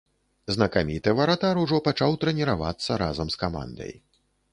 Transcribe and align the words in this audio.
Знакаміты 0.53 1.09
варатар 1.19 1.59
ужо 1.63 1.77
пачаў 1.87 2.17
трэніравацца 2.23 2.97
разам 3.03 3.27
з 3.35 3.41
камандай. 3.43 3.93